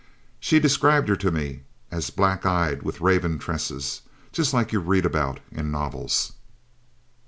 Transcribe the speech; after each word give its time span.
She 0.39 0.59
described 0.59 1.09
her 1.09 1.15
to 1.17 1.29
me 1.29 1.61
as 1.91 2.09
black 2.09 2.43
eyed 2.43 2.81
with 2.81 3.01
raven 3.01 3.37
tresses, 3.37 4.01
just 4.31 4.51
like 4.51 4.71
you 4.71 4.79
read 4.79 5.05
about 5.05 5.41
in 5.51 5.69
novels. 5.69 6.31